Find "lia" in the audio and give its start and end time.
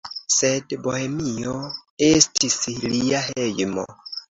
2.83-3.27